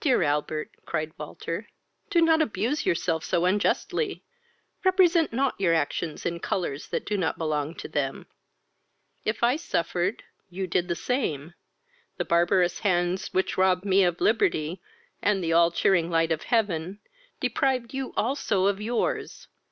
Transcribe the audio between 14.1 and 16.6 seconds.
liberty, and the all cheering light of